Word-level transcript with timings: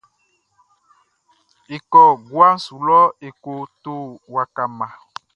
E 1.73 1.75
kɔ 1.91 2.01
guaʼn 2.29 2.55
su 2.65 2.75
lɔ 2.87 3.01
e 3.27 3.29
ko 3.43 3.53
to 3.83 3.93
waka 4.33 4.63
mma. 4.71 4.87